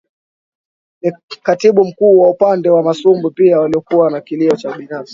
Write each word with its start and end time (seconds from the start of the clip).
ni 1.01 1.09
Katibu 1.43 1.85
Mkuu 1.85 2.19
wa 2.19 2.29
Upande 2.29 2.69
wa 2.69 2.83
masumbwi 2.83 3.31
pia 3.31 3.59
walikuwa 3.59 4.11
na 4.11 4.21
kilio 4.21 4.55
chao 4.55 4.75
Binafsi 4.77 5.09